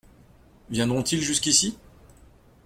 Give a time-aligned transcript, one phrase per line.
[0.71, 1.77] Viendront-ils jusqu’ici?